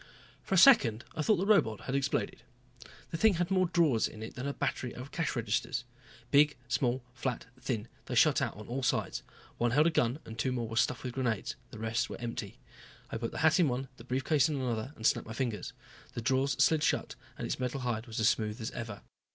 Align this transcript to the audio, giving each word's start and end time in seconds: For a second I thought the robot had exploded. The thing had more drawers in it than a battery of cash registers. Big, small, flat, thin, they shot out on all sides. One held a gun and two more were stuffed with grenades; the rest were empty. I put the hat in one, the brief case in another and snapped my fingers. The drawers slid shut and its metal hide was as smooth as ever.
For 0.41 0.55
a 0.55 0.57
second 0.57 1.05
I 1.15 1.21
thought 1.21 1.35
the 1.35 1.45
robot 1.45 1.81
had 1.81 1.93
exploded. 1.93 2.41
The 3.11 3.17
thing 3.17 3.35
had 3.35 3.51
more 3.51 3.67
drawers 3.67 4.07
in 4.07 4.23
it 4.23 4.33
than 4.33 4.47
a 4.47 4.51
battery 4.53 4.95
of 4.95 5.11
cash 5.11 5.35
registers. 5.35 5.83
Big, 6.31 6.57
small, 6.67 7.03
flat, 7.13 7.45
thin, 7.59 7.87
they 8.07 8.15
shot 8.15 8.41
out 8.41 8.57
on 8.57 8.67
all 8.67 8.81
sides. 8.81 9.21
One 9.59 9.69
held 9.69 9.85
a 9.85 9.91
gun 9.91 10.17
and 10.25 10.39
two 10.39 10.51
more 10.51 10.67
were 10.67 10.75
stuffed 10.75 11.03
with 11.03 11.13
grenades; 11.13 11.55
the 11.69 11.77
rest 11.77 12.09
were 12.09 12.19
empty. 12.19 12.57
I 13.11 13.17
put 13.17 13.31
the 13.31 13.37
hat 13.45 13.59
in 13.59 13.67
one, 13.67 13.89
the 13.97 14.03
brief 14.03 14.23
case 14.23 14.49
in 14.49 14.55
another 14.55 14.91
and 14.95 15.05
snapped 15.05 15.27
my 15.27 15.33
fingers. 15.33 15.71
The 16.15 16.21
drawers 16.23 16.53
slid 16.53 16.81
shut 16.81 17.13
and 17.37 17.45
its 17.45 17.59
metal 17.59 17.81
hide 17.81 18.07
was 18.07 18.19
as 18.19 18.27
smooth 18.27 18.59
as 18.59 18.71
ever. 18.71 19.03